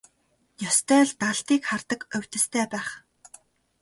Ёстой 0.69 1.03
л 1.07 1.11
далдыг 1.21 1.61
хардаг 1.69 2.01
увдистай 2.17 2.65
байх. 2.73 2.89